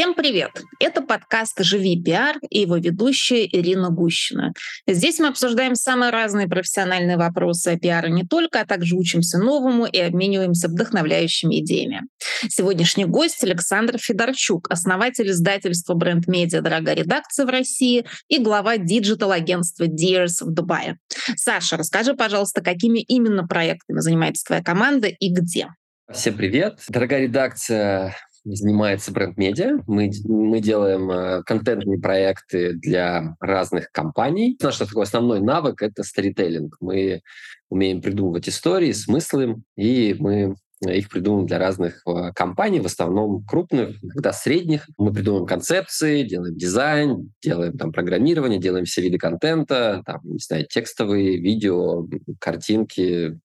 [0.00, 0.52] Всем привет!
[0.78, 4.54] Это подкаст «Живи пиар» и его ведущая Ирина Гущина.
[4.86, 9.84] Здесь мы обсуждаем самые разные профессиональные вопросы о пиаре не только, а также учимся новому
[9.84, 12.04] и обмениваемся вдохновляющими идеями.
[12.48, 20.40] Сегодняшний гость Александр Федорчук, основатель издательства бренд-медиа «Дорогая редакция» в России и глава диджитал-агентства Dears
[20.40, 20.96] в Дубае.
[21.36, 25.68] Саша, расскажи, пожалуйста, какими именно проектами занимается твоя команда и где?
[26.10, 26.80] Всем привет.
[26.88, 29.80] Дорогая редакция занимается бренд-медиа.
[29.86, 34.56] Мы, мы делаем э, контентные проекты для разных компаний.
[34.62, 36.76] Наш такой основной навык— это сторителлинг.
[36.80, 37.22] Мы
[37.68, 40.56] умеем придумывать истории, смыслы, и мы
[40.88, 44.88] их придумываем для разных э, компаний, в основном крупных, иногда средних.
[44.96, 50.66] Мы придумываем концепции, делаем дизайн, делаем там программирование, делаем все виды контента, там, не знаю,
[50.66, 53.38] текстовые, видео, картинки,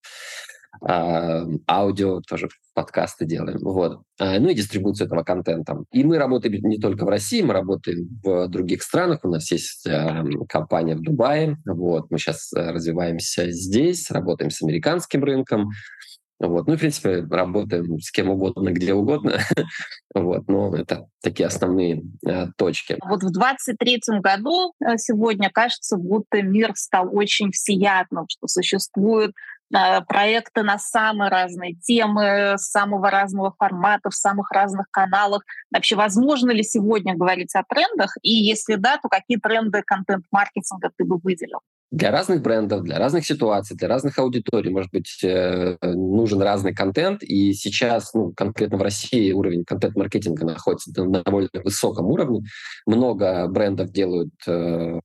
[0.82, 4.02] аудио тоже подкасты делаем, вот.
[4.20, 5.78] А, ну и дистрибуцию этого контента.
[5.92, 9.20] И мы работаем не только в России, мы работаем в других странах.
[9.24, 12.12] У нас есть э, компания в Дубае, вот.
[12.12, 15.72] Мы сейчас э, развиваемся здесь, работаем с американским рынком,
[16.40, 16.68] вот.
[16.68, 19.40] Ну, в принципе, работаем с кем угодно, где угодно.
[20.14, 20.48] вот.
[20.48, 22.98] Но это такие основные э, точки.
[23.08, 29.32] Вот в 23 году э, сегодня кажется, будто мир стал очень всеядным, что существует
[30.08, 35.44] проекты на самые разные темы, самого разного формата, в самых разных каналах.
[35.72, 38.16] Вообще, возможно ли сегодня говорить о трендах?
[38.22, 41.60] И если да, то какие тренды контент-маркетинга ты бы выделил?
[41.96, 47.24] Для разных брендов, для разных ситуаций, для разных аудиторий, может быть, э, нужен разный контент.
[47.24, 52.44] И сейчас, ну, конкретно в России уровень контент-маркетинга находится на довольно высоком уровне.
[52.86, 55.00] Много брендов делают э,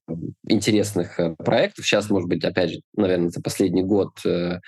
[0.48, 1.86] интересных э, проектов.
[1.86, 4.58] Сейчас, может быть, опять же, наверное, за последний год э,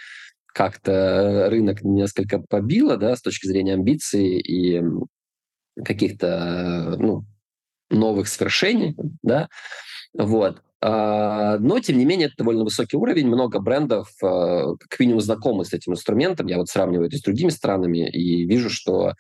[0.47, 4.81] как-то рынок несколько побило, да, с точки зрения амбиций и
[5.85, 7.25] каких-то, ну,
[7.91, 9.49] новых свершений, да,
[10.15, 10.63] вот.
[10.85, 13.29] А, но, тем не менее, это довольно высокий уровень.
[13.29, 16.49] Много брендов, как минимум, знакомы с этим инструментом.
[16.49, 19.13] Я вот сравниваю это с другими странами и вижу, что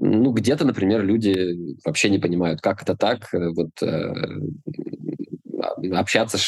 [0.00, 4.14] ну, где-то, например, люди вообще не понимают, как это так, э, вот э,
[5.92, 6.38] общаться,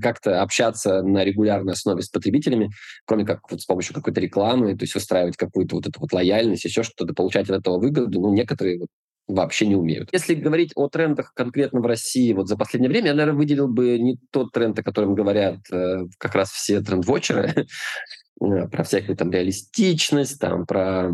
[0.00, 2.70] как-то общаться на регулярной основе с потребителями,
[3.04, 6.64] кроме как вот с помощью какой-то рекламы, то есть устраивать какую-то вот эту вот лояльность,
[6.64, 8.18] еще что-то, получать от этого выгоду.
[8.18, 8.88] Ну, некоторые вот
[9.34, 10.08] вообще не умеют.
[10.12, 13.98] Если говорить о трендах конкретно в России вот за последнее время, я, наверное, выделил бы
[13.98, 17.66] не тот тренд, о котором говорят э, как раз все тренд-вотчеры,
[18.42, 21.10] э, про всякую там реалистичность, там про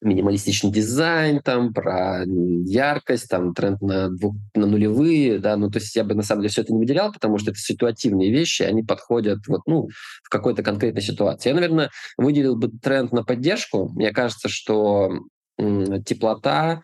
[0.00, 5.94] минималистичный дизайн, там, про яркость, там, тренд на, двух, на нулевые, да, ну, то есть
[5.96, 8.82] я бы, на самом деле, все это не выделял, потому что это ситуативные вещи, они
[8.82, 9.88] подходят, вот, ну,
[10.22, 11.48] в какой-то конкретной ситуации.
[11.48, 13.88] Я, наверное, выделил бы тренд на поддержку.
[13.88, 15.10] Мне кажется, что
[15.58, 16.82] м, теплота,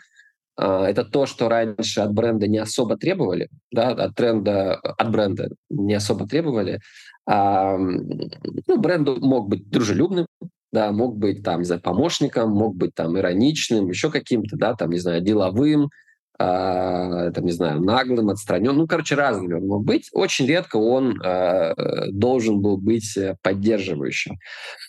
[0.57, 5.95] это то, что раньше от бренда не особо требовали, да, от тренда, от бренда не
[5.95, 6.81] особо требовали.
[7.27, 10.27] А, ну, бренд мог быть дружелюбным,
[10.73, 14.91] да, мог быть там, не знаю, помощником, мог быть там ироничным, еще каким-то, да, там,
[14.91, 15.89] не знаю, деловым,
[16.37, 18.79] там, не знаю, наглым, отстраненным.
[18.79, 20.09] Ну, короче, разными он мог быть.
[20.13, 24.39] Очень редко он э, должен был быть поддерживающим.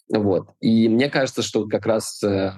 [0.09, 0.49] Вот.
[0.59, 2.51] И мне кажется, что как раз э,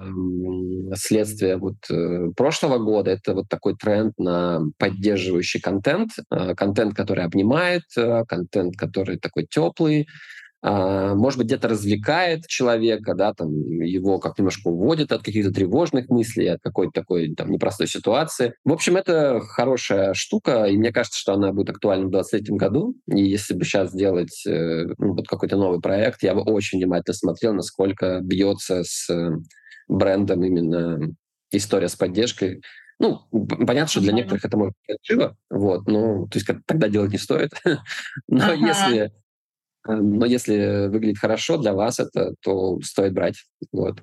[0.94, 7.24] следствие вот э, прошлого года это вот такой тренд на поддерживающий контент, э, контент, который
[7.24, 14.18] обнимает, э, контент, который такой теплый, а, может быть, где-то развлекает человека, да, там, его
[14.18, 18.54] как немножко уводит от каких-то тревожных мыслей, от какой-то такой там непростой ситуации.
[18.64, 22.96] В общем, это хорошая штука, и мне кажется, что она будет актуальна в 2023 году.
[23.06, 27.14] И если бы сейчас сделать э, ну, вот какой-то новый проект, я бы очень внимательно
[27.14, 29.30] смотрел, насколько бьется с э,
[29.86, 30.98] брендом именно
[31.52, 32.62] история с поддержкой.
[32.98, 37.12] Ну, понятно, что для некоторых это может быть живо, вот, но то есть тогда делать
[37.12, 37.52] не стоит.
[38.28, 38.54] Но ага.
[38.54, 39.12] если
[39.88, 43.36] но если выглядит хорошо для вас это, то стоит брать.
[43.72, 44.00] Вот.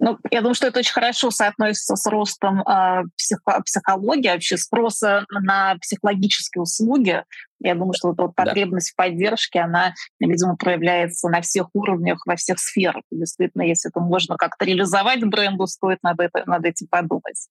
[0.00, 5.24] Ну, я думаю, что это очень хорошо соотносится с ростом э, психо- психологии, вообще спроса
[5.30, 7.24] на психологические услуги.
[7.60, 9.02] Я думаю, что эта вот потребность да.
[9.02, 13.02] в поддержке, она, видимо, проявляется на всех уровнях, во всех сферах.
[13.10, 17.48] Действительно, если это можно как-то реализовать бренду, стоит над, это, над этим подумать.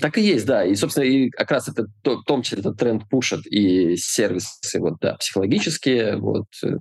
[0.00, 0.64] Так и есть, да.
[0.64, 4.98] И, собственно, и как раз это в том числе этот тренд пушит и сервисы вот,
[5.00, 6.76] да, психологические, вот, э,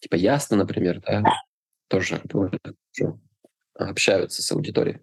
[0.00, 1.24] типа Ясно, например, да,
[1.88, 2.22] тоже
[3.74, 5.00] общаются с аудиторией.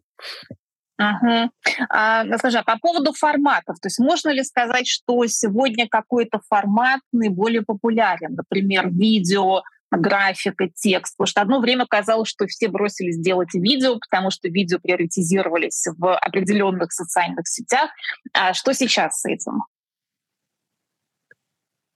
[1.00, 1.52] Угу.
[1.90, 6.40] А, ну, скажи, а по поводу форматов, то есть можно ли сказать, что сегодня какой-то
[6.48, 8.36] формат наиболее популярен?
[8.36, 9.64] Например, видео,
[9.98, 11.16] графика, текст?
[11.18, 16.16] Потому что одно время казалось, что все бросились делать видео, потому что видео приоритизировались в
[16.16, 17.90] определенных социальных сетях.
[18.34, 19.64] А что сейчас с этим?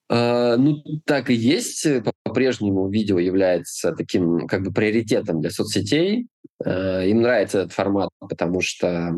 [0.09, 1.85] Uh, ну, так и есть.
[2.23, 6.27] По-прежнему видео является таким как бы приоритетом для соцсетей.
[6.63, 9.13] Uh, им нравится этот формат, потому что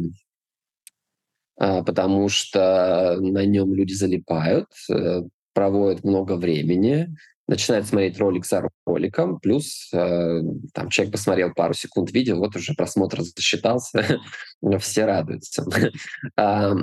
[1.61, 5.21] uh, потому что на нем люди залипают, э,
[5.53, 7.15] проводят много времени,
[7.49, 10.41] начинает смотреть ролик за роликом, плюс э,
[10.73, 14.19] там человек посмотрел пару секунд видео, вот уже просмотр засчитался,
[14.79, 15.65] все радуются.
[16.37, 16.75] а,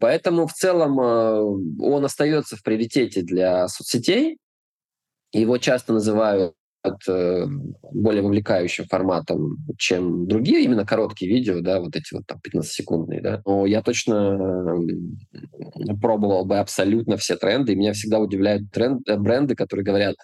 [0.00, 4.38] поэтому в целом э, он остается в приоритете для соцсетей.
[5.32, 6.54] Его часто называют
[7.08, 7.46] Э,
[7.92, 13.42] более вовлекающим форматом, чем другие, именно короткие видео, да, вот эти вот там 15-секундные, да.
[13.46, 14.76] Но я точно
[16.00, 20.16] пробовал бы абсолютно все тренды, и меня всегда удивляют тренд, э, бренды, которые говорят,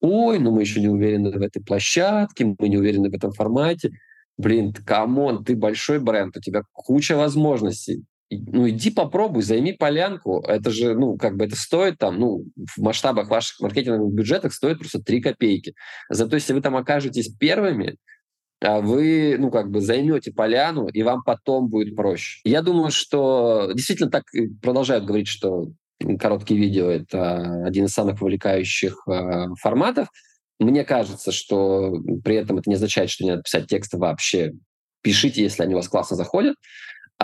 [0.00, 3.90] ой, ну мы еще не уверены в этой площадке, мы не уверены в этом формате.
[4.38, 8.04] Блин, come on, ты большой бренд, у тебя куча возможностей
[8.38, 10.40] ну, иди попробуй, займи полянку.
[10.46, 14.78] Это же, ну, как бы это стоит там, ну, в масштабах ваших маркетинговых бюджетов стоит
[14.78, 15.74] просто 3 копейки.
[16.08, 17.96] Зато если вы там окажетесь первыми,
[18.60, 22.40] а вы, ну, как бы займете поляну, и вам потом будет проще.
[22.44, 24.24] Я думаю, что действительно так
[24.62, 25.72] продолжают говорить, что
[26.18, 30.08] короткие видео— это один из самых вовлекающих э, форматов.
[30.58, 34.52] Мне кажется, что при этом это не означает, что не надо писать тексты вообще.
[35.02, 36.54] Пишите, если они у вас классно заходят.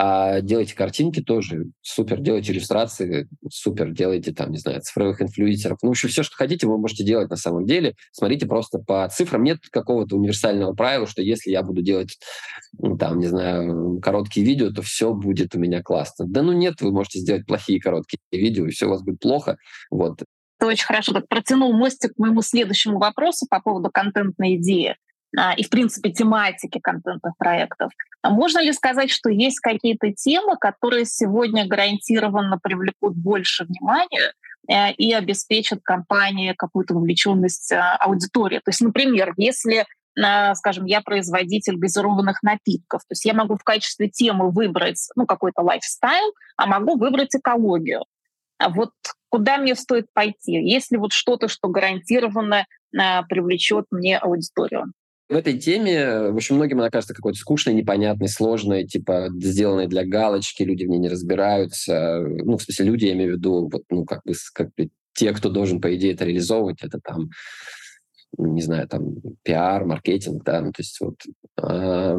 [0.01, 5.79] А делайте картинки тоже супер, делайте иллюстрации супер, делайте там, не знаю, цифровых инфлюенсеров.
[5.81, 7.95] Ну, в общем, все, что хотите, вы можете делать на самом деле.
[8.13, 9.43] Смотрите просто по цифрам.
[9.43, 12.17] Нет какого-то универсального правила, что если я буду делать,
[12.97, 16.25] там, не знаю, короткие видео, то все будет у меня классно.
[16.25, 19.57] Да ну нет, вы можете сделать плохие короткие видео, и все у вас будет плохо.
[19.91, 20.23] Вот.
[20.59, 24.95] Ты очень хорошо так протянул мостик к моему следующему вопросу по поводу контентной идеи.
[25.37, 27.91] А, и, в принципе, тематики контентных проектов.
[28.21, 34.33] А можно ли сказать, что есть какие-то темы, которые сегодня гарантированно привлекут больше внимания
[34.67, 38.57] э, и обеспечат компании какую-то вовлеченность а, аудитории?
[38.57, 39.85] То есть, например, если
[40.55, 43.03] скажем, я производитель газированных напитков.
[43.03, 48.03] То есть я могу в качестве темы выбрать ну, какой-то лайфстайл, а могу выбрать экологию.
[48.57, 48.91] А вот
[49.29, 50.53] куда мне стоит пойти?
[50.53, 54.91] Есть ли вот что-то, что гарантированно привлечет мне аудиторию?
[55.29, 60.03] В этой теме, в общем, многим она кажется какой-то скучной, непонятной, сложной, типа сделанной для
[60.03, 62.19] галочки, люди в ней не разбираются.
[62.19, 65.31] Ну, в смысле, люди, я имею в виду, вот, ну, как бы, как бы те,
[65.33, 67.29] кто должен, по идее, это реализовывать, это там,
[68.37, 71.15] не знаю, там, пиар, маркетинг, да, ну, то есть вот...
[71.61, 72.17] Э,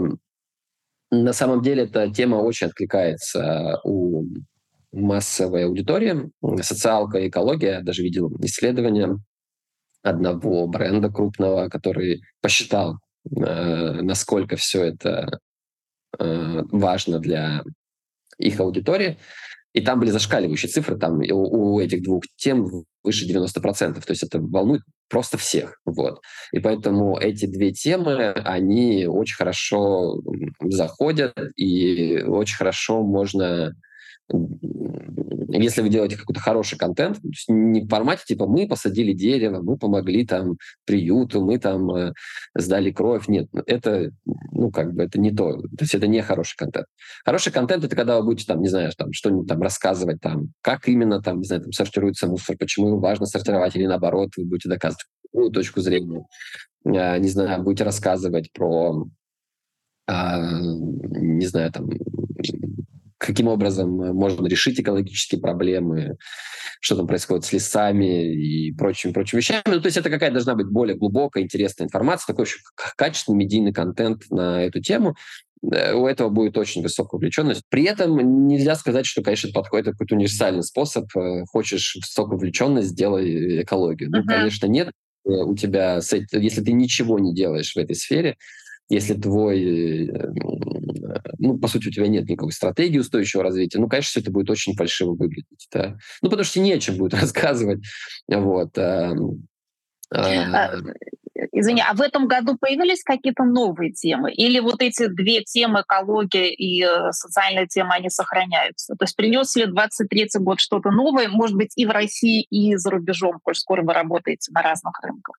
[1.13, 4.25] на самом деле эта тема очень откликается у
[4.93, 6.31] массовой аудитории.
[6.63, 9.19] Социалка, экология, я даже видел исследования
[10.03, 15.41] одного бренда крупного, который посчитал, э, насколько все это
[16.19, 17.63] э, важно для
[18.39, 19.19] их аудитории.
[19.73, 22.69] И там были зашкаливающие цифры, там у, у этих двух тем
[23.05, 24.01] выше 90%.
[24.01, 25.79] То есть это волнует просто всех.
[25.85, 26.21] Вот.
[26.53, 30.21] И поэтому эти две темы, они очень хорошо
[30.61, 33.75] заходят, и очень хорошо можно
[35.53, 37.19] если вы делаете какой-то хороший контент,
[37.49, 42.13] не в формате типа мы посадили дерево, мы помогли там приюту, мы там э,
[42.55, 43.29] сдали кровь.
[43.29, 44.13] Нет, это,
[44.53, 45.57] ну, как бы, это не то.
[45.61, 46.87] То есть это не хороший контент.
[47.25, 50.89] Хороший контент— это когда вы будете там, не знаю, там, что-нибудь там рассказывать, там, как
[50.89, 54.69] именно там, не знаю, там, сортируется мусор, почему его важно сортировать, или наоборот, вы будете
[54.69, 55.07] доказывать
[55.53, 56.25] точку зрения.
[56.85, 59.07] А, не знаю, будете рассказывать про
[60.07, 61.89] а, не знаю, там,
[63.31, 66.17] каким образом э, можно решить экологические проблемы,
[66.81, 69.63] что там происходит с лесами и прочими, прочими вещами.
[69.67, 72.59] Ну, то есть это какая должна быть более глубокая, интересная информация, такой очень
[72.97, 75.15] качественный медийный контент на эту тему.
[75.63, 77.63] Э, у этого будет очень высокая увлеченность.
[77.69, 81.05] При этом нельзя сказать, что, конечно, это подходит какой-то универсальный способ.
[81.17, 84.11] Э, хочешь высокую увлеченность, сделай экологию.
[84.11, 84.27] Ну, uh-huh.
[84.27, 84.91] конечно, нет.
[85.25, 86.01] У тебя,
[86.33, 88.37] если ты ничего не делаешь в этой сфере,
[88.89, 90.11] если твой,
[91.39, 94.51] ну, по сути, у тебя нет никакой стратегии устойчивого развития, ну, конечно, все это будет
[94.51, 95.69] очень фальшиво выглядеть.
[95.73, 95.97] Да?
[96.23, 97.81] Ну, потому что не о чем будет рассказывать.
[98.29, 98.77] Вот.
[98.79, 99.13] А,
[100.13, 100.73] а,
[101.53, 104.33] извини, а в этом году появились какие-то новые темы?
[104.33, 108.95] Или вот эти две темы, экология и э, социальная тема, они сохраняются?
[108.95, 112.91] То есть принес ли 23-й год что-то новое, может быть, и в России, и за
[112.91, 115.37] рубежом, коль скоро вы работаете на разных рынках?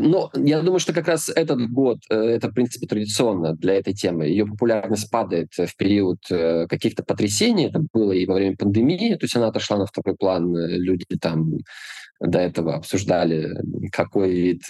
[0.00, 3.94] Но я думаю, что как раз этот год, э, это, в принципе, традиционно для этой
[3.94, 4.26] темы.
[4.26, 7.66] Ее популярность падает в период э, каких-то потрясений.
[7.66, 10.54] Это было и во время пандемии, то есть она отошла на второй план.
[10.56, 11.58] Люди там
[12.20, 13.54] до этого обсуждали,
[13.92, 14.62] какой вид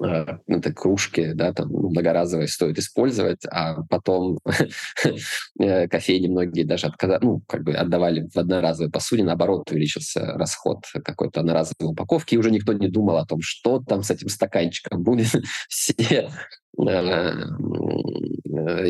[0.00, 4.38] это ну, кружки, да, там ну, многоразовые стоит использовать, а потом
[5.60, 10.84] э, кофейни многие даже отказали, ну, как бы отдавали в одноразовой посуде, наоборот, увеличился расход
[11.04, 15.02] какой-то одноразовой упаковки, и уже никто не думал о том, что там с этим стаканчиком
[15.02, 15.28] будет.
[15.68, 16.28] Все Э,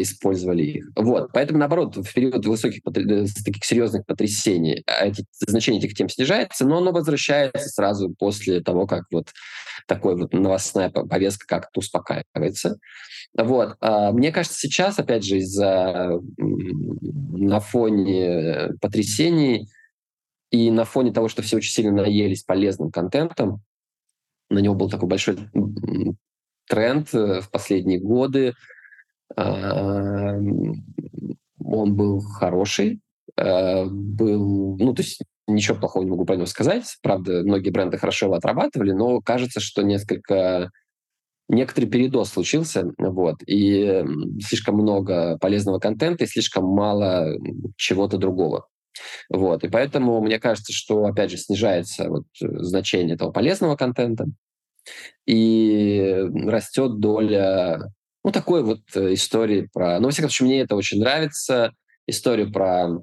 [0.01, 0.91] использовали их.
[0.97, 1.31] Вот.
[1.33, 6.67] Поэтому, наоборот, в период высоких, э, таких серьезных потрясений а эти, значение этих тем снижается,
[6.67, 9.29] но оно возвращается сразу после того, как вот
[9.87, 12.79] такой вот новостная повестка как-то успокаивается.
[13.37, 13.77] Вот.
[13.81, 19.69] А мне кажется, сейчас, опять же, из-за на фоне потрясений
[20.51, 23.63] и на фоне того, что все очень сильно наелись полезным контентом,
[24.51, 25.37] на него был такой большой
[26.69, 28.55] тренд э, в последние годы.
[29.37, 30.37] А,
[31.65, 33.01] он был хороший,
[33.37, 36.85] э, был, ну, то есть ничего плохого не могу про него сказать.
[37.03, 40.71] Правда, многие бренды хорошо его отрабатывали, но кажется, что несколько
[41.49, 44.03] некоторый передоз случился, вот, и
[44.41, 47.37] слишком много полезного контента и слишком мало
[47.77, 48.67] чего-то другого.
[49.29, 54.27] Вот, и поэтому мне кажется, что, опять же, снижается вот значение этого полезного контента,
[55.27, 57.81] и растет доля,
[58.25, 59.99] ну, такой вот э, истории про...
[60.01, 61.73] Ну, во всяком случае, мне это очень нравится,
[62.07, 63.01] история про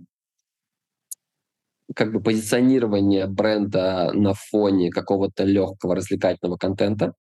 [1.95, 7.13] как бы позиционирование бренда на фоне какого-то легкого развлекательного контента.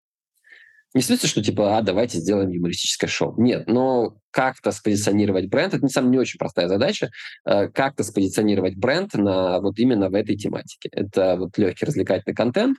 [0.95, 3.35] Не в смысле, что типа, а, давайте сделаем юмористическое шоу.
[3.39, 7.11] Нет, но как-то спозиционировать бренд, это, на самом не очень простая задача,
[7.45, 10.89] э, как-то спозиционировать бренд на вот именно в этой тематике.
[10.91, 12.77] Это вот легкий развлекательный контент,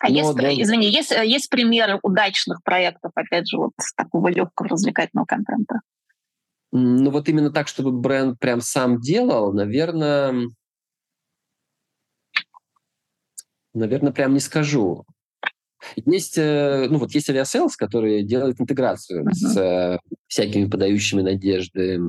[0.00, 0.52] а Но, есть, да.
[0.52, 5.80] извини, есть, э, есть примеры удачных проектов, опять же, вот такого легкого развлекательного контента?
[6.72, 10.48] Ну вот именно так, чтобы бренд прям сам делал, наверное,
[13.74, 15.04] наверное, прям не скажу.
[15.96, 19.32] Есть, э, ну вот есть Aviasales, который делает интеграцию uh-huh.
[19.32, 22.00] с э, всякими подающими надежды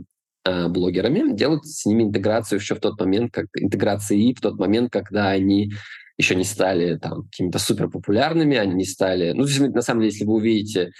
[0.46, 4.92] э, блогерами, делают с ними интеграцию еще в тот момент, как интеграции в тот момент,
[4.92, 5.74] когда они
[6.18, 9.32] еще не стали там какими-то супер популярными, они не стали...
[9.32, 10.92] Ну, на самом деле, если вы увидите,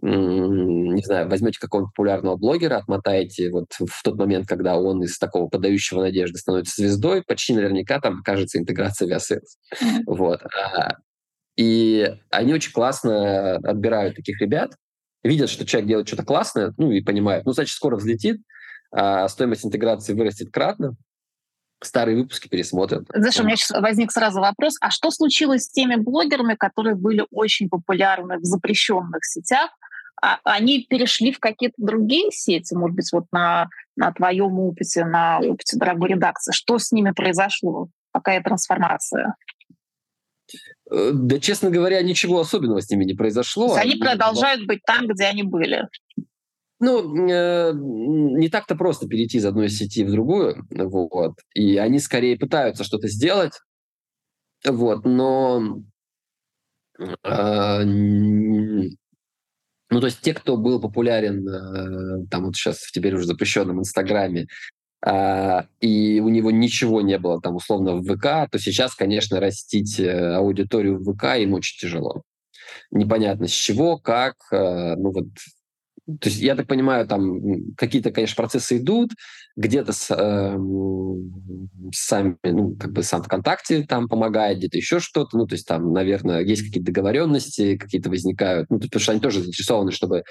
[0.00, 5.48] не знаю, возьмете какого-нибудь популярного блогера, отмотаете вот в тот момент, когда он из такого
[5.48, 9.58] подающего надежды становится звездой, почти наверняка там окажется интеграция Aviasales.
[10.06, 10.40] Вот.
[10.44, 10.96] А,
[11.56, 14.74] и они очень классно отбирают таких ребят,
[15.24, 18.40] видят, что человек делает что-то классное, ну и понимают, ну, значит, скоро взлетит,
[18.92, 20.94] а стоимость интеграции вырастет кратно,
[21.80, 23.04] старые выпуски пересмотрят.
[23.14, 27.24] Знаешь, у меня сейчас возник сразу вопрос, а что случилось с теми блогерами, которые были
[27.30, 29.70] очень популярны в запрещенных сетях?
[30.20, 35.38] А они перешли в какие-то другие сети, может быть, вот на, на твоем опыте, на
[35.38, 36.52] опыте дорогой редакции?
[36.52, 37.88] Что с ними произошло?
[38.12, 39.36] Какая трансформация?
[40.90, 43.74] Э, да, честно говоря, ничего особенного с ними не произошло.
[43.74, 45.88] они, они продолжают быть там, где они были.
[46.80, 51.34] Ну, э, не так-то просто перейти из одной сети в другую, вот.
[51.54, 53.52] И они скорее пытаются что-то сделать,
[54.64, 55.80] вот, но
[57.24, 58.90] э, ну,
[60.00, 64.46] то есть те, кто был популярен э, там вот сейчас в теперь уже запрещенном Инстаграме,
[65.06, 69.98] э, и у него ничего не было там условно в ВК, то сейчас, конечно, растить
[70.00, 72.22] э, аудиторию в ВК им очень тяжело.
[72.90, 75.26] Непонятно с чего, как, э, ну вот
[76.20, 79.10] то есть, я так понимаю, там какие-то, конечно, процессы идут,
[79.56, 80.56] где-то э,
[81.92, 85.92] сами, ну, как бы сам ВКонтакте там помогает, где-то еще что-то, ну, то есть там,
[85.92, 90.22] наверное, есть какие-то договоренности, какие-то возникают, ну, потому что они тоже заинтересованы, чтобы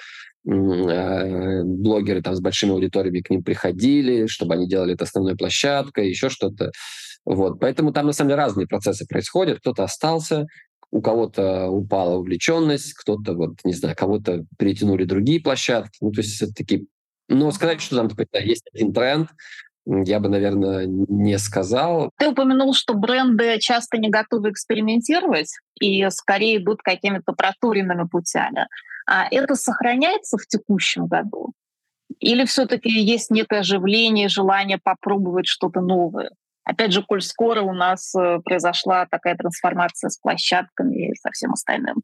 [0.47, 6.09] э, блогеры там с большими аудиториями к ним приходили, чтобы они делали это основной площадкой,
[6.09, 6.71] еще что-то.
[7.27, 7.59] Вот.
[7.59, 9.59] Поэтому там, на самом деле, разные процессы происходят.
[9.59, 10.45] Кто-то остался,
[10.91, 15.97] у кого-то упала увлеченность, кто-то, вот, не знаю, кого-то перетянули другие площадки.
[16.01, 16.87] Ну, то есть все-таки...
[17.29, 19.29] Но сказать, что там да, есть один тренд,
[19.85, 22.11] я бы, наверное, не сказал.
[22.17, 28.67] Ты упомянул, что бренды часто не готовы экспериментировать и скорее идут какими-то проторенными путями.
[29.09, 31.53] А это сохраняется в текущем году?
[32.19, 36.31] Или все-таки есть некое оживление, желание попробовать что-то новое?
[36.67, 41.53] Опять же, коль скоро у нас э, произошла такая трансформация с площадками и со всем
[41.53, 42.01] остальным.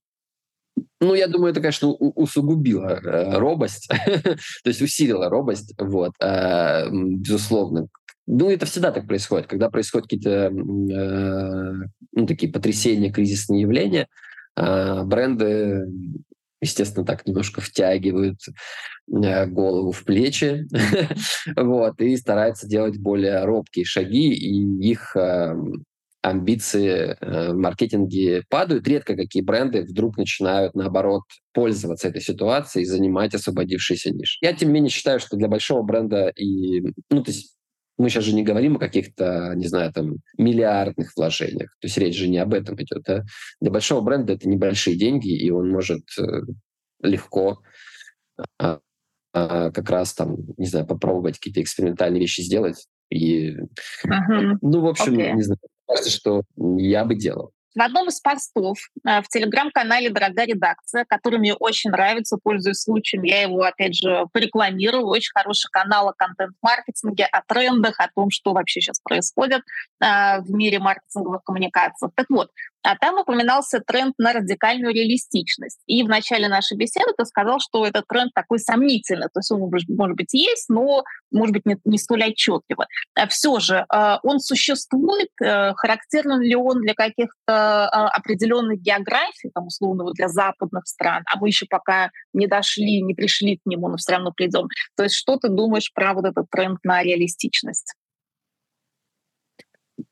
[1.01, 3.89] Ну, я думаю, это, конечно, усугубило э, робость,
[4.63, 7.87] то есть усилило робость, вот, э, безусловно.
[8.25, 10.51] Ну, это всегда так происходит, когда происходят какие-то э,
[12.13, 14.07] ну, такие потрясения, кризисные явления,
[14.55, 15.87] А, бренды,
[16.63, 18.39] естественно, так немножко втягивают
[19.11, 20.65] э, голову в плечи,
[21.55, 25.83] вот, и стараются делать более робкие шаги, и их эм,
[26.23, 28.87] амбиции э, в маркетинге падают.
[28.87, 34.37] Редко какие бренды вдруг начинают, наоборот, пользоваться этой ситуацией и занимать освободившиеся ниши.
[34.41, 36.81] Я, тем не менее, считаю, что для большого бренда и...
[37.09, 37.55] Ну, то есть
[37.97, 41.69] мы сейчас же не говорим о каких-то, не знаю, там, миллиардных вложениях.
[41.79, 43.03] То есть речь же не об этом идет.
[43.03, 43.23] Да?
[43.61, 46.23] Для большого бренда это небольшие деньги, и он может э,
[47.01, 47.61] легко
[48.59, 48.79] а,
[49.33, 52.87] а, как раз там, не знаю, попробовать какие-то экспериментальные вещи сделать.
[53.09, 54.57] И, uh-huh.
[54.61, 55.33] ну, в общем, okay.
[55.33, 56.43] не знаю, кажется, что
[56.77, 57.51] я бы делал.
[57.75, 58.77] В одном из постов
[59.07, 64.25] э, в телеграм-канале «Дорогая редакция», который мне очень нравится, пользуясь случаем, я его, опять же,
[64.31, 65.07] порекламирую.
[65.07, 69.61] Очень хороший канал о контент-маркетинге, о трендах, о том, что вообще сейчас происходит
[69.99, 72.09] э, в мире маркетинговых коммуникаций.
[72.15, 72.51] Так вот,
[72.83, 75.79] а там упоминался тренд на радикальную реалистичность.
[75.87, 79.27] И в начале нашей беседы ты сказал, что этот тренд такой сомнительный.
[79.33, 82.87] То есть он, может быть, есть, но, может быть, не, не столь отчетливо.
[83.15, 85.29] А Все же э, он существует.
[85.41, 91.39] Э, характерен ли он для каких-то э, определенных географий, там, условно, для западных стран, а
[91.39, 94.67] мы еще пока не дошли, не пришли к нему, но все равно придем.
[94.95, 97.93] То есть что ты думаешь про вот этот тренд на реалистичность?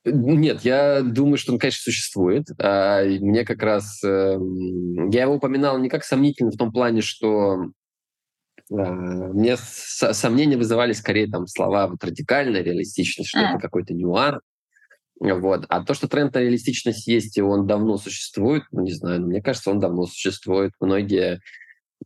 [0.06, 2.48] Нет, я думаю, что он, конечно, существует.
[2.60, 4.04] А, мне как раз...
[4.04, 7.66] Эм, я его упоминал не как сомнительный в том плане, что
[8.72, 14.40] а, мне сомнения вызывали скорее там слова вот радикальная реалистичность, что это какой-то нюанс.
[15.20, 15.66] Вот.
[15.70, 19.28] А то, что тренд на реалистичность есть, и он давно существует, ну, не знаю, но
[19.28, 20.72] мне кажется, он давно существует.
[20.80, 21.40] Многие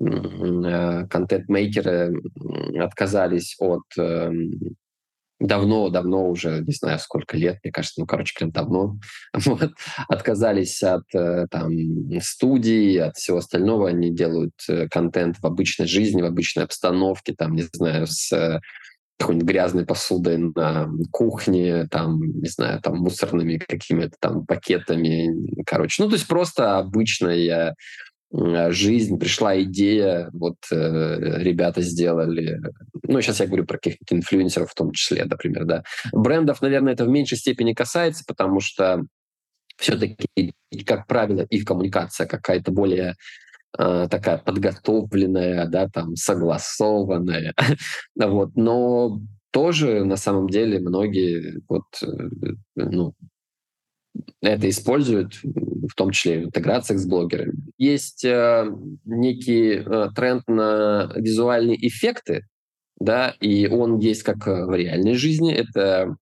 [0.02, 2.14] э, контент-мейкеры
[2.78, 4.76] отказались от эм,
[5.40, 8.98] давно-давно уже, не знаю, сколько лет, мне кажется, ну, короче, прям давно,
[9.34, 9.72] вот,
[10.08, 11.72] отказались от э, там
[12.22, 17.54] студий, от всего остального, они делают э, контент в обычной жизни, в обычной обстановке, там,
[17.56, 18.60] не знаю, с э,
[19.18, 26.04] какой-нибудь грязной посудой на кухне, там, не знаю, там, мусорными какими-то там пакетами, короче.
[26.04, 27.76] Ну, то есть просто обычная
[28.72, 32.60] жизнь, пришла идея, вот э, ребята сделали,
[33.04, 35.84] ну, сейчас я говорю про каких-то инфлюенсеров в том числе, например, да.
[36.12, 39.04] Брендов, наверное, это в меньшей степени касается, потому что
[39.78, 40.54] все-таки,
[40.86, 43.16] как правило, их коммуникация какая-то более
[43.78, 47.54] э, такая подготовленная, да, там, согласованная,
[48.16, 49.20] вот, но
[49.52, 52.08] тоже на самом деле многие вот, э,
[52.76, 53.14] ну,
[54.42, 57.56] это используют, в том числе в интеграциях с блогерами.
[57.78, 58.72] Есть э,
[59.06, 62.46] некий э, тренд на визуальные эффекты,
[63.00, 65.54] да, и он есть как в реальной жизни.
[65.54, 66.16] Это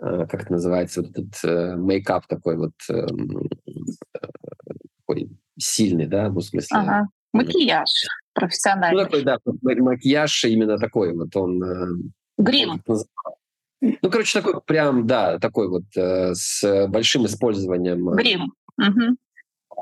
[0.00, 3.06] э, как это называется, вот этот э, мейкап такой вот э,
[5.06, 6.78] такой сильный, да, ну, в смысле.
[6.78, 7.08] Ага.
[7.32, 7.88] Макияж
[8.34, 9.04] профессиональный.
[9.04, 11.62] Ну, такой, да, макияж именно такой вот он.
[11.62, 11.86] Э,
[12.38, 12.82] Грим.
[13.82, 18.52] Ну, короче, такой прям, да, такой вот э, с большим использованием э, Грим.
[18.78, 19.16] Угу.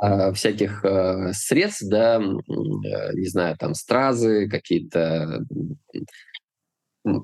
[0.03, 5.45] э, всяких э, средств, да, э, не знаю, там стразы, какие-то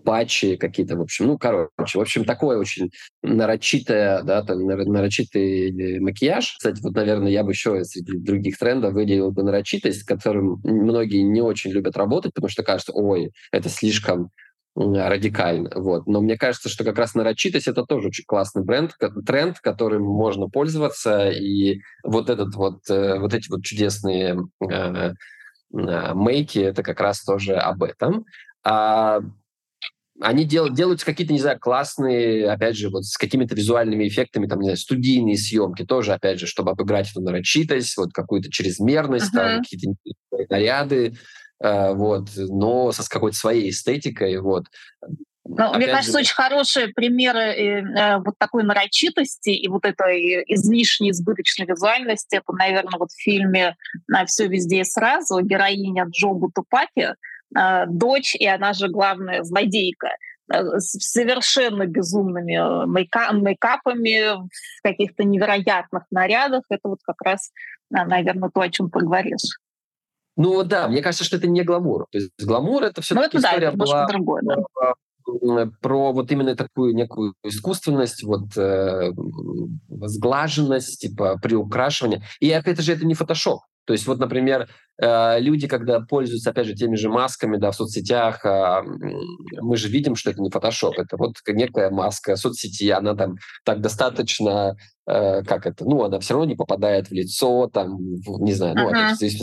[0.04, 2.90] патчи какие-то, в общем, ну, короче, в общем, такое очень
[3.22, 6.56] нарочитое, да, там, нарочитый макияж.
[6.58, 11.22] Кстати, вот, наверное, я бы еще среди других трендов выделил бы нарочитость, с которым многие
[11.22, 14.30] не очень любят работать, потому что кажется, ой, это слишком
[14.76, 15.70] радикально.
[15.74, 16.06] Вот.
[16.06, 18.92] Но мне кажется, что как раз нарочитость— это тоже очень классный бренд,
[19.26, 21.30] тренд, которым можно пользоваться.
[21.30, 27.22] И вот, этот вот, э, вот эти вот чудесные э, э, мейки— это как раз
[27.24, 28.26] тоже об этом.
[28.64, 29.20] А
[30.20, 34.60] они дел, делают какие-то, не знаю, классные, опять же, вот с какими-то визуальными эффектами, там,
[34.60, 39.56] не знаю, студийные съемки тоже, опять же, чтобы обыграть эту нарочитость, вот какую-то чрезмерность, uh-huh.
[39.56, 39.96] там, какие-то
[40.50, 41.18] наряды, Э,
[41.60, 44.66] вот, но со с какой-то своей эстетикой, вот.
[45.48, 46.18] Ну, мне кажется, же...
[46.18, 52.36] очень хорошие примеры э, э, вот такой нарочитости и вот этой излишней избыточной визуальности.
[52.36, 53.76] Это, наверное, вот в фильме
[54.08, 57.14] «На все везде и сразу» героиня Джо Бутупаки,
[57.56, 60.08] э, дочь, и она же главная злодейка
[60.52, 66.64] э, с совершенно безумными мейка мейкапами, в каких-то невероятных нарядах.
[66.70, 67.52] Это вот как раз,
[67.90, 69.58] наверное, то, о чем ты говоришь.
[70.36, 72.06] Ну да, мне кажется, что это не гламур.
[72.10, 74.56] То есть гламур это все-таки ну, история да, была другое, да.
[75.24, 79.12] про, про вот именно такую некую искусственность, вот э,
[80.02, 82.22] сглаженность, типа приукрашивание.
[82.40, 83.60] И опять же, это не фотошоп.
[83.86, 84.68] То есть вот, например,
[85.00, 88.82] э, люди, когда пользуются, опять же, теми же масками, да, в соцсетях, э,
[89.60, 93.80] мы же видим, что это не фотошоп, это вот некая маска соцсети, она там так
[93.80, 98.74] достаточно, э, как это, ну, она все равно не попадает в лицо, там, не знаю,
[98.74, 99.14] ну, uh-huh.
[99.14, 99.40] здесь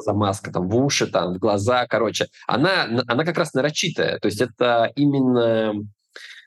[0.00, 2.26] за маска, там, в уши, там, в глаза, короче.
[2.46, 5.74] Она, она как раз нарочитая, то есть это именно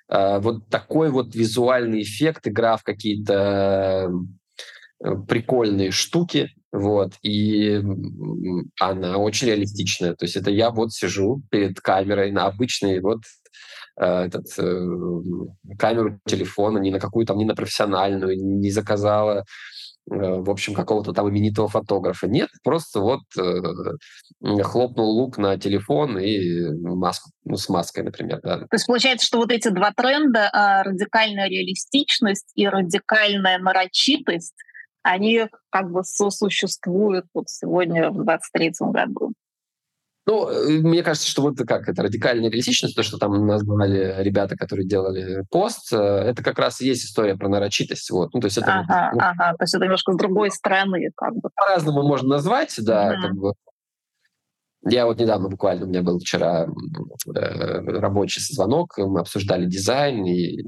[0.09, 4.11] э, вот такой вот визуальный эффект, игра в какие-то
[5.03, 7.81] э, прикольные штуки, вот, и
[8.79, 10.13] она очень реалистичная.
[10.13, 13.21] То есть это я вот сижу перед камерой на обычной вот
[13.99, 14.85] э, этот, э,
[15.79, 19.45] камеру телефона, не на какую-то, не на профессиональную, не заказала
[20.05, 22.27] в общем, какого-то там именитого фотографа.
[22.27, 28.39] Нет, просто вот э, хлопнул лук на телефон и маску, ну, с маской, например.
[28.41, 28.59] Да.
[28.59, 34.55] То есть получается, что вот эти два тренда, а, радикальная реалистичность и радикальная нарочитость,
[35.03, 39.33] они как бы сосуществуют вот сегодня в 23 году.
[40.29, 44.55] Ну, э, мне кажется, что вот как это радикальная реалистичность, то, что там назвали ребята,
[44.55, 48.11] которые делали пост, э, это как раз и есть история про нарочитость.
[48.11, 48.31] Вот.
[48.35, 51.09] Ну, то есть это, ага, ну, ага, то есть это немножко с другой стороны.
[51.15, 51.49] Как бы.
[51.55, 53.21] По-разному можно назвать, да, mm-hmm.
[53.21, 53.53] как бы.
[54.87, 56.67] Я вот недавно буквально, у меня был вчера
[57.35, 60.61] э, рабочий звонок, мы обсуждали дизайн, и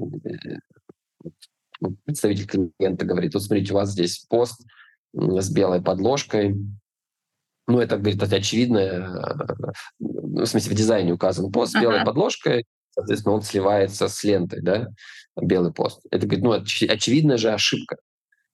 [1.80, 2.48] ну, представитель
[2.78, 4.60] клиента говорит, вот смотрите, у вас здесь пост
[5.14, 6.56] с белой подложкой,
[7.66, 12.04] ну, это, говорит, это очевидно, э, в смысле, в дизайне указан пост с белой uh-huh.
[12.04, 14.88] подложкой, соответственно, он сливается с лентой, да,
[15.40, 16.00] белый пост.
[16.10, 17.96] Это, говорит, ну, оч- очевидная же ошибка.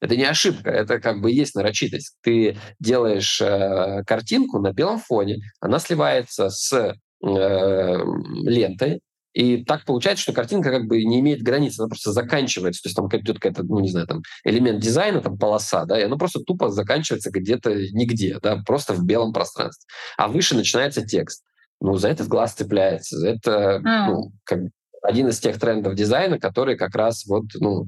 [0.00, 2.16] Это не ошибка, это как бы есть нарочитость.
[2.22, 9.00] Ты делаешь э, картинку на белом фоне, она сливается с э, лентой,
[9.38, 12.82] и так получается, что картинка как бы не имеет границ, она просто заканчивается.
[12.82, 16.02] То есть там идет какая-то, ну, не знаю, там элемент дизайна, там полоса, да, и
[16.02, 19.86] она просто тупо заканчивается где-то нигде, да, просто в белом пространстве.
[20.16, 21.44] А выше начинается текст.
[21.80, 23.24] Ну, за это глаз цепляется.
[23.24, 24.06] Это mm.
[24.08, 24.58] ну, как
[25.04, 27.86] один из тех трендов дизайна, который как раз вот, ну,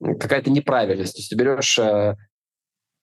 [0.00, 1.14] какая-то неправильность.
[1.14, 2.14] То есть ты берешь, э,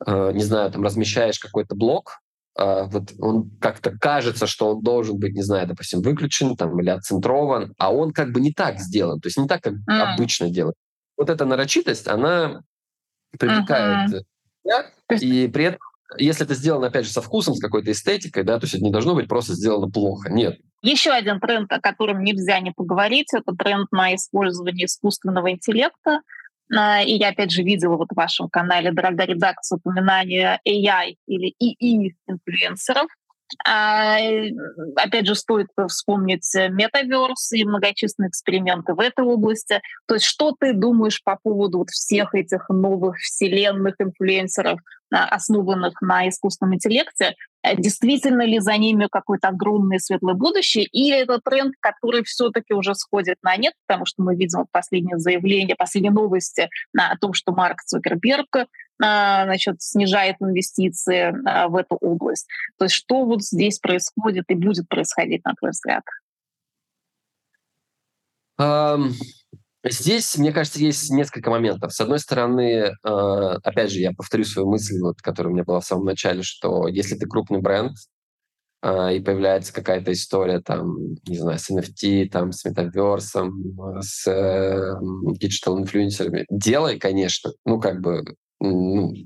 [0.08, 2.22] э, не знаю, там размещаешь какой-то блок,
[2.60, 7.74] вот он как-то кажется, что он должен быть, не знаю, допустим, выключен там или отцентрован,
[7.78, 10.14] а он как бы не так сделан, то есть не так, как mm.
[10.14, 10.76] обычно делают.
[11.18, 12.62] Вот эта нарочитость, она
[13.38, 14.26] привлекает
[14.66, 15.20] uh-huh.
[15.20, 15.80] и при этом,
[16.18, 18.92] если это сделано, опять же, со вкусом, с какой-то эстетикой, да, то есть это не
[18.92, 20.58] должно быть просто сделано плохо, нет.
[20.82, 26.20] Еще один тренд, о котором нельзя не поговорить, это тренд на использование искусственного интеллекта а,
[26.72, 33.08] и я, опять же, видела вот в вашем канале «Дорогая редакция» упоминание AI или EE-инфлюенсеров.
[33.66, 34.18] А,
[34.96, 39.82] опять же, стоит вспомнить метаверс и многочисленные эксперименты в этой области.
[40.08, 44.80] То есть что ты думаешь по поводу вот всех этих новых вселенных инфлюенсеров,
[45.12, 47.36] основанных на искусственном интеллекте?
[47.64, 52.96] Э, действительно ли за ними какое-то огромное светлое будущее, или это тренд, который все-таки уже
[52.96, 57.82] сходит на нет, потому что мы видим последнее заявление, последние новости о том, что Марк
[57.84, 58.68] Цукерберг
[58.98, 61.34] значит, снижает инвестиции
[61.70, 62.48] в эту область.
[62.78, 66.04] То есть что вот здесь происходит и будет происходить, на твой взгляд?
[68.60, 69.14] Um,
[69.84, 71.94] здесь, мне кажется, есть несколько моментов.
[71.94, 75.80] С одной стороны, uh, опять же, я повторю свою мысль, вот, которая у меня была
[75.80, 77.94] в самом начале, что если ты крупный бренд,
[78.82, 80.96] Uh, и появляется какая-то история там,
[81.28, 83.62] не знаю, с NFT, там, с метаверсом,
[84.00, 84.94] с э,
[85.38, 86.46] диджитал-инфлюенсерами.
[86.50, 87.52] Делай, конечно.
[87.66, 88.24] Ну, как бы
[88.62, 89.18] ну, э,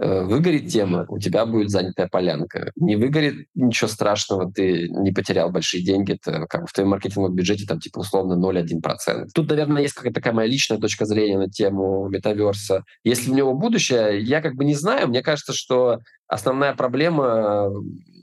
[0.00, 2.72] выгорит тема, у тебя будет занятая полянка.
[2.76, 7.66] Не выгорит, ничего страшного, ты не потерял большие деньги, это как в твоем маркетинговом бюджете
[7.66, 9.26] там типа условно 0,1%.
[9.34, 12.84] Тут, наверное, есть какая-то такая моя личная точка зрения на тему метаверса.
[13.04, 17.70] Если у него будущее, я как бы не знаю, мне кажется, что основная проблема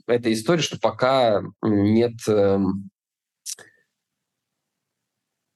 [0.08, 2.90] этой истории, что пока нет эм,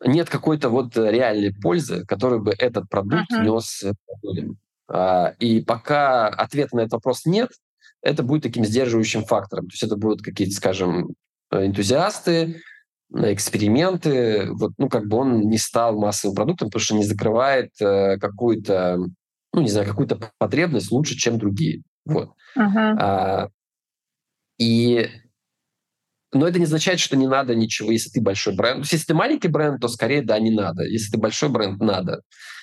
[0.04, 3.44] нет какой-то вот реальной пользы, которую бы этот продукт uh-huh.
[3.44, 3.84] нес
[4.22, 4.58] людям.
[4.92, 7.50] А, и пока ответа на этот вопрос нет,
[8.02, 9.66] это будет таким сдерживающим фактором.
[9.66, 11.14] То есть это будут какие-то, скажем,
[11.50, 12.60] энтузиасты,
[13.10, 14.50] эксперименты.
[14.52, 18.98] Вот, ну, как бы он не стал массовым продуктом, потому что не закрывает э, какую-то,
[19.52, 21.82] ну, не знаю, какую-то потребность лучше, чем другие.
[22.04, 22.32] Вот.
[22.58, 22.96] Uh-huh.
[22.98, 23.48] А,
[24.58, 25.08] и
[26.34, 28.76] но это не означает, что не надо ничего, если ты большой бренд.
[28.76, 30.82] То есть, если ты маленький бренд, то скорее да, не надо.
[30.84, 32.22] Если ты большой бренд, надо.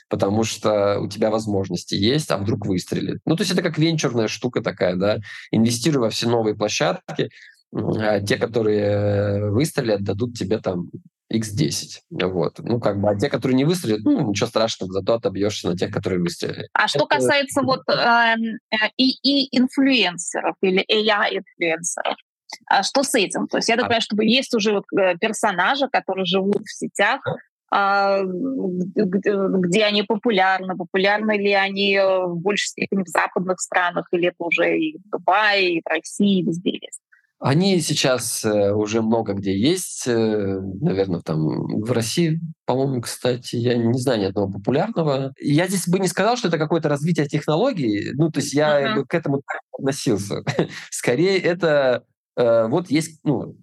[0.09, 3.19] Потому что у тебя возможности есть, а вдруг выстрелит.
[3.25, 5.19] Ну, то есть это как венчурная штука такая, да.
[5.51, 7.29] Инвестируй во все новые площадки,
[7.71, 10.89] а те, которые выстрелят, дадут тебе там
[11.31, 11.99] X10.
[12.09, 12.59] Вот.
[12.59, 15.91] Ну, как бы, а те, которые не выстрелят, ну, ничего страшного, зато отобьешься на тех,
[15.91, 16.67] которые выстрелили.
[16.73, 17.17] А что Это...
[17.17, 22.17] касается вот эм, э, и, и инфлюенсеров или AI-инфлюенсеров,
[22.65, 23.47] а что с этим?
[23.47, 27.21] То есть я так понимаю, что есть уже вот э, персонажи, которые живут в сетях,
[27.71, 34.37] где они популярны, популярны ли они э, в большей степени в западных странах, или это
[34.39, 37.01] уже и в Дубае, и в России, и везде есть?
[37.39, 43.77] Они сейчас э, уже много где есть, э, наверное, там в России, по-моему, кстати, я
[43.77, 45.33] не знаю ни одного популярного.
[45.39, 48.95] Я здесь бы не сказал, что это какое-то развитие технологий, ну, то есть я uh-huh.
[48.95, 50.43] бы к этому относился.
[50.89, 52.03] Скорее, это
[52.35, 53.57] вот есть, ну,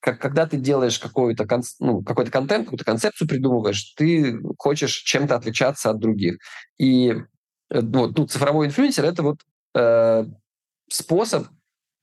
[0.00, 5.34] как, когда ты делаешь какой-то кон, ну, какой-то контент, какую-то концепцию придумываешь, ты хочешь чем-то
[5.34, 6.38] отличаться от других.
[6.78, 7.14] И
[7.70, 9.40] вот, ну, цифровой инфлюенсер— это вот
[9.74, 10.24] э,
[10.88, 11.46] способ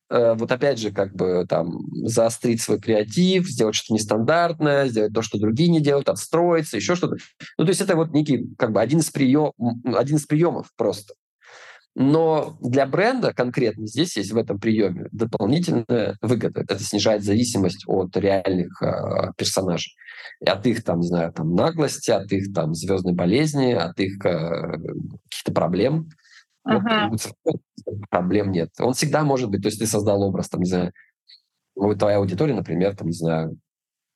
[0.10, 5.22] Э, вот опять же, как бы там заострить свой креатив, сделать что-то нестандартное, сделать то,
[5.22, 7.18] что другие не делают, отстроиться, еще что-то.
[7.58, 9.52] Ну, то есть это вот некий, как бы один из, прием,
[9.96, 11.16] один из приемов просто.
[11.98, 16.62] Но для бренда конкретно здесь есть в этом приеме дополнительная выгода.
[16.62, 19.94] Это снижает зависимость от реальных э, персонажей.
[20.46, 24.78] От их, там, не знаю, там, наглости, от их там звездной болезни, от их э,
[25.30, 26.10] каких-то проблем.
[26.68, 27.18] Uh-huh.
[27.46, 27.62] Вот,
[28.10, 28.72] проблем нет.
[28.80, 30.92] Он всегда может быть, то есть ты создал образ, там, не знаю,
[31.76, 33.58] вот твоя аудитория, например, там, не знаю,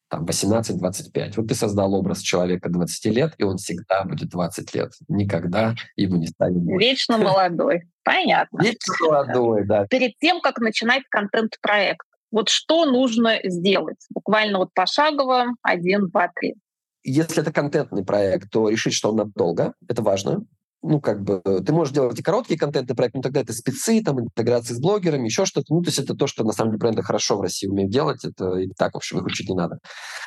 [0.09, 1.33] там 18-25.
[1.37, 4.91] Вот ты создал образ человека 20 лет, и он всегда будет 20 лет.
[5.07, 6.87] Никогда ему не станет больше.
[6.87, 7.83] Вечно молодой.
[8.03, 8.61] Понятно.
[8.61, 9.85] Вечно молодой, да.
[9.87, 13.97] Перед тем, как начинать контент-проект, вот что нужно сделать?
[14.09, 16.55] Буквально вот пошагово, один, два, три.
[17.03, 19.73] Если это контентный проект, то решить, что он надолго.
[19.87, 20.43] Это важно
[20.81, 24.19] ну, как бы, ты можешь делать и короткие контентные проекты, но тогда это спецы, там,
[24.21, 25.73] интеграции с блогерами, еще что-то.
[25.73, 28.23] Ну, то есть это то, что, на самом деле, бренды хорошо в России умеют делать,
[28.23, 29.79] это и так, в общем, учить не надо.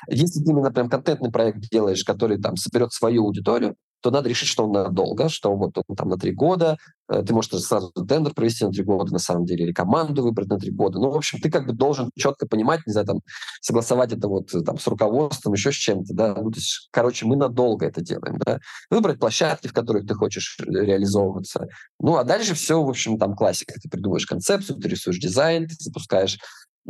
[0.09, 4.49] Если ты именно прям контентный проект делаешь, который там соберет свою аудиторию, то надо решить,
[4.49, 6.77] что он надолго, что вот он там на три года.
[7.09, 10.49] Э, ты можешь сразу тендер провести на три года, на самом деле, или команду выбрать
[10.49, 10.99] на три года.
[10.99, 13.21] Ну, в общем, ты как бы должен четко понимать, не знаю, там,
[13.61, 16.35] согласовать это вот там с руководством, еще с чем-то, да.
[16.35, 18.59] Ну, то есть, короче, мы надолго это делаем, да.
[18.91, 21.69] Выбрать площадки, в которых ты хочешь реализовываться.
[22.01, 23.75] Ну, а дальше все, в общем, там классика.
[23.81, 26.39] Ты придумываешь концепцию, ты рисуешь дизайн, ты запускаешь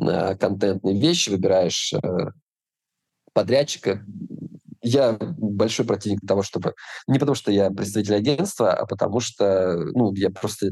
[0.01, 1.99] э, контентные вещи, выбираешь э,
[3.35, 4.05] подрядчика,
[4.83, 6.75] я большой противник того, чтобы...
[7.07, 10.71] Не потому, что я представитель агентства, а потому что, ну, я просто...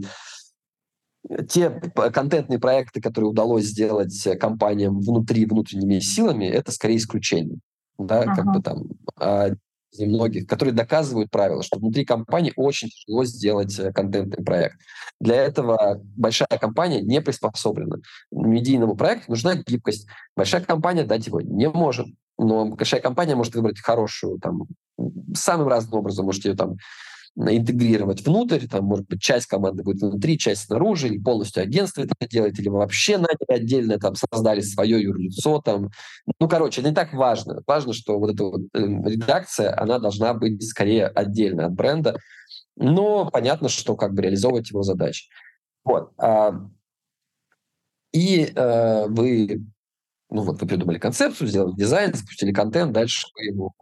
[1.48, 1.70] Те
[2.12, 7.58] контентные проекты, которые удалось сделать компаниям внутри, внутренними силами, это скорее исключение.
[7.98, 8.34] Да, ага.
[8.34, 8.84] как бы там...
[9.16, 9.50] А
[9.98, 14.78] многих, которые доказывают правила, что внутри компании очень тяжело сделать э, контентный проект.
[15.20, 17.96] Для этого большая компания не приспособлена.
[18.30, 20.06] Медийному проекту нужна гибкость.
[20.36, 22.06] Большая компания дать его не может
[22.42, 24.62] но большая компания может выбрать хорошую, там,
[25.34, 26.76] самым разным образом, можете ее там
[27.36, 32.14] интегрировать внутрь, там, может быть, часть команды будет внутри, часть снаружи, или полностью агентство это
[32.28, 35.90] делает, или вообще наняли отдельно, там, создали свое юрлицо, там.
[36.40, 37.62] Ну, короче, это не так важно.
[37.66, 42.18] Важно, что вот эта вот э, редакция, она должна быть скорее отдельно от бренда,
[42.76, 45.28] но понятно, что как бы реализовывать его задачи.
[45.84, 46.10] Вот.
[46.18, 46.52] А,
[48.12, 49.64] и э, вы
[50.30, 53.72] ну вот вы придумали концепцию, сделали дизайн, запустили контент, дальше вы его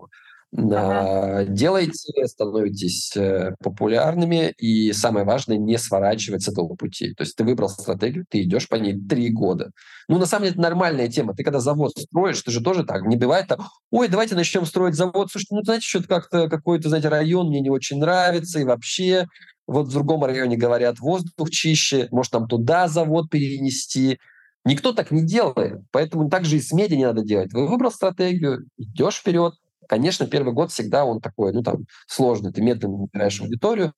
[0.55, 1.45] ага.
[1.45, 7.13] делаете, становитесь э, популярными, и самое важное, не сворачивать с этого пути.
[7.15, 9.71] То есть ты выбрал стратегию, ты идешь по ней три года.
[10.09, 11.35] Ну, на самом деле, это нормальная тема.
[11.35, 14.95] Ты когда завод строишь, ты же тоже так, не бывает там, ой, давайте начнем строить
[14.95, 15.31] завод.
[15.31, 19.27] Слушайте, ну, знаете, что-то как-то какой-то, знаете, район мне не очень нравится, и вообще
[19.67, 24.19] вот в другом районе говорят, воздух чище, может, там туда завод перенести.
[24.65, 27.53] Никто так не делает, поэтому так же и с медиа не надо делать.
[27.53, 29.55] Вы выбрал стратегию, идешь вперед.
[29.88, 33.94] Конечно, первый год всегда он такой, ну там, сложный, ты медленно набираешь аудиторию,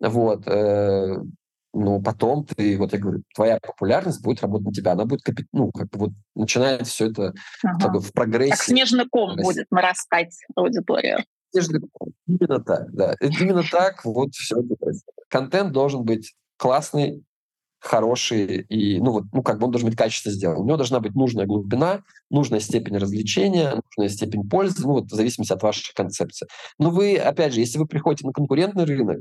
[0.00, 1.16] вот, э,
[1.72, 5.48] но потом ты, вот я говорю, твоя популярность будет работать на тебя, она будет, капит,
[5.52, 7.98] ну, как бы вот начинает все это ага.
[7.98, 8.52] в прогрессе.
[8.52, 11.24] Как снежный ком будет нарастать аудитория.
[11.50, 12.12] Снежный ком.
[12.28, 13.16] Именно так, да.
[13.20, 15.24] Именно так вот все это происходит.
[15.28, 17.24] Контент должен быть классный,
[17.84, 20.58] хороший, и, ну, вот, ну, как бы он должен быть качественно сделан.
[20.58, 25.14] У него должна быть нужная глубина, нужная степень развлечения, нужная степень пользы, ну, вот, в
[25.14, 26.46] зависимости от вашей концепции.
[26.78, 29.18] Но вы, опять же, если вы приходите на конкурентный рынок,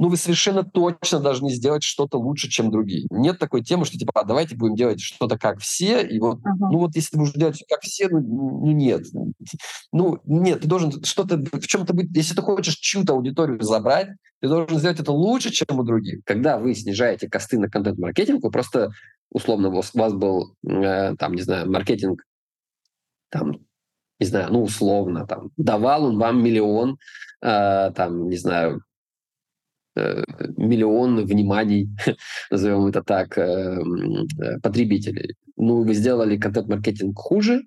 [0.00, 3.06] ну, вы совершенно точно должны сделать что-то лучше, чем другие.
[3.10, 6.70] Нет такой темы, что типа, а давайте будем делать что-то как все, и вот, uh-huh.
[6.72, 9.04] ну вот если ты будешь делать как все, ну, ну нет.
[9.92, 14.08] Ну нет, ты должен что-то в чем-то быть, если ты хочешь чью-то аудиторию забрать,
[14.40, 16.24] ты должен сделать это лучше, чем у других.
[16.24, 18.92] Когда вы снижаете косты на контент-маркетинг, вы просто,
[19.30, 22.22] условно, у вас был, э, там, не знаю, маркетинг
[23.28, 23.58] там
[24.18, 26.98] не знаю, ну, условно, там, давал он вам миллион,
[27.42, 28.82] э, там, не знаю,
[29.96, 31.88] миллион вниманий,
[32.50, 35.34] назовем это так, э, э, потребителей.
[35.56, 37.62] Ну, вы сделали контент-маркетинг хуже,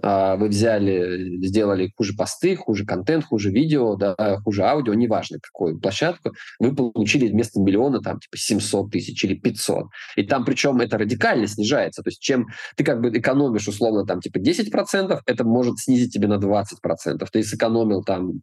[0.00, 5.80] а, вы взяли, сделали хуже посты, хуже контент, хуже видео, да, хуже аудио, неважно какую
[5.80, 9.86] площадку, вы получили вместо миллиона там типа 700 тысяч или 500.
[10.16, 12.02] И там причем это радикально снижается.
[12.02, 16.28] То есть чем ты как бы экономишь условно там типа 10%, это может снизить тебе
[16.28, 17.26] на 20%.
[17.32, 18.42] Ты сэкономил там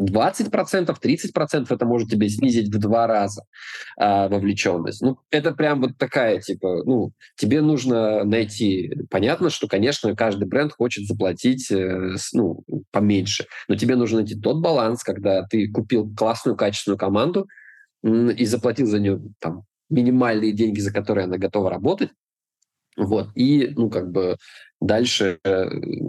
[0.00, 3.44] 20%, 30% это может тебе снизить в два раза
[3.96, 5.02] а, вовлеченность.
[5.02, 8.92] Ну, это прям вот такая, типа, ну, тебе нужно найти...
[9.10, 14.60] Понятно, что, конечно, каждый бренд хочет заплатить, э, ну, поменьше, но тебе нужно найти тот
[14.60, 17.48] баланс, когда ты купил классную, качественную команду
[18.02, 22.10] и заплатил за нее там минимальные деньги, за которые она готова работать,
[22.96, 24.36] вот, и, ну, как бы
[24.86, 25.68] дальше э,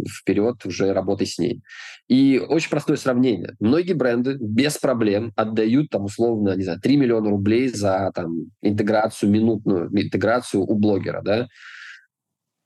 [0.09, 1.61] вперед уже работай с ней.
[2.07, 3.55] И очень простое сравнение.
[3.59, 9.29] Многие бренды без проблем отдают, там, условно, не знаю, 3 миллиона рублей за, там, интеграцию,
[9.29, 11.47] минутную интеграцию у блогера, да,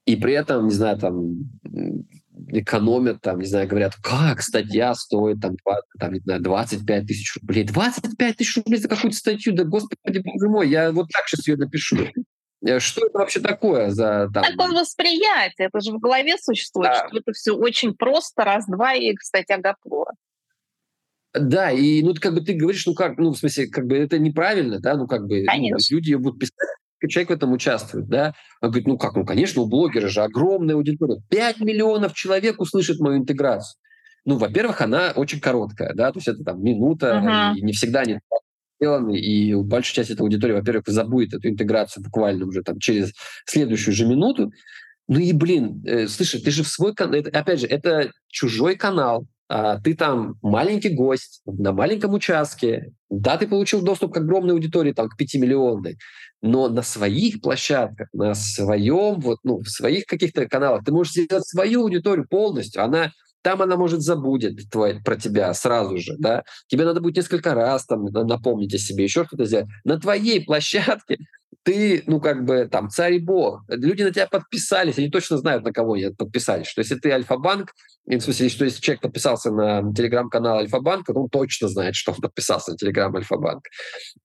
[0.08, 1.36] и при этом, не знаю, там,
[2.48, 7.36] экономят, там, не знаю, говорят, как статья стоит, там, 20, там, не знаю, 25 тысяч
[7.36, 7.66] рублей.
[7.66, 9.54] 25 тысяч рублей за какую-то статью?
[9.54, 11.98] Да, господи, боже мой, я вот так сейчас ее напишу.
[12.66, 14.30] Э, что это вообще такое за...
[14.34, 14.44] Там...
[14.44, 17.08] Такое восприятие, это же в голове существует, да.
[17.08, 20.14] что это все очень просто, раз-два, и, кстати, Агаплора.
[21.34, 24.18] Да, и ну как бы ты говоришь, ну как, ну в смысле, как бы это
[24.18, 26.56] неправильно, да, ну как бы ну, люди будут писать,
[27.08, 28.34] человек в этом участвует, да.
[28.62, 33.00] Он говорит, ну как, ну конечно, у блогера же огромная аудитория, 5 миллионов человек услышит
[33.00, 33.80] мою интеграцию.
[34.26, 37.56] Ну, во-первых, она очень короткая, да, то есть это там минута, uh-huh.
[37.58, 38.20] и не всегда не
[38.80, 43.14] сделаны, и большая часть этой аудитории, во-первых, забудет эту интеграцию буквально уже там через
[43.46, 44.52] следующую же минуту.
[45.08, 49.26] Ну и, блин, э, слушай, ты же в свой канал, опять же, это чужой канал,
[49.50, 54.92] а, ты там маленький гость на маленьком участке, да, ты получил доступ к огромной аудитории,
[54.92, 55.98] там, к 5 миллионной,
[56.42, 61.48] но на своих площадках, на своем, вот, ну, в своих каких-то каналах ты можешь сделать
[61.48, 63.14] свою аудиторию полностью, она
[63.48, 66.44] там она, может, забудет твой, про тебя сразу же, да.
[66.68, 69.68] Тебе надо будет несколько раз там напомнить о себе, еще что-то сделать.
[69.86, 71.18] На твоей площадке
[71.64, 73.64] ты, ну, как бы, там, царь и бог.
[73.70, 76.68] Люди на тебя подписались, они точно знают, на кого они подписались.
[76.68, 77.72] Что если ты Альфа-банк,
[78.06, 82.18] в смысле, что если человек подписался на телеграм-канал Альфа-банка, то он точно знает, что он
[82.18, 83.64] подписался на телеграм Альфа-банк.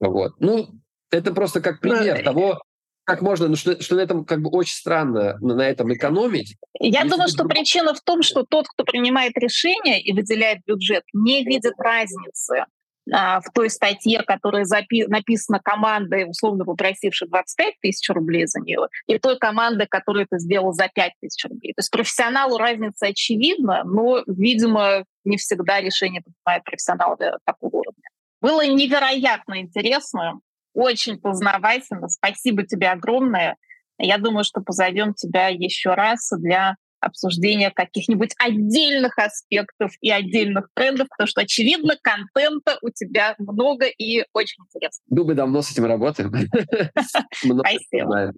[0.00, 0.32] Вот.
[0.40, 0.66] Ну,
[1.12, 2.60] это просто как пример того,
[3.04, 6.56] как можно, ну что, что на этом как бы очень странно на этом экономить.
[6.78, 11.44] Я думаю, что причина в том, что тот, кто принимает решение и выделяет бюджет, не
[11.44, 12.64] видит разницы
[13.10, 18.86] а, в той статье, которая запи- написана командой, условно попросившей 25 тысяч рублей за нее,
[19.06, 21.72] и той командой, которая это сделала за 5 тысяч рублей.
[21.74, 28.08] То есть профессионалу разница очевидна, но, видимо, не всегда решение принимает профессионал такого уровня.
[28.40, 30.40] Было невероятно интересно
[30.74, 32.08] очень познавательно.
[32.08, 33.56] Спасибо тебе огромное.
[33.98, 41.08] Я думаю, что позовем тебя еще раз для обсуждения каких-нибудь отдельных аспектов и отдельных трендов,
[41.08, 45.02] потому что, очевидно, контента у тебя много и очень интересно.
[45.10, 46.32] Ну, мы давно с этим работаем.
[47.34, 48.32] Спасибо.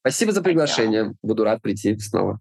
[0.00, 1.12] Спасибо за приглашение.
[1.22, 2.40] Буду рад прийти снова.